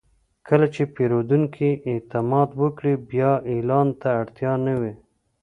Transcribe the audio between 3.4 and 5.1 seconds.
اعلان ته اړتیا نه وي.